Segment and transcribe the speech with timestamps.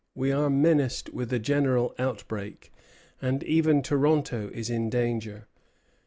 [0.15, 2.73] We are menaced with a general outbreak,
[3.21, 5.47] and even Toronto is in danger....